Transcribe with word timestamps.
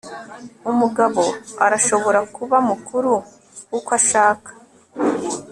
umugabo 0.71 1.23
arashobora 1.65 2.19
kuba 2.35 2.57
mukuru 2.69 3.13
uko 3.77 3.89
ashaka 3.99 4.49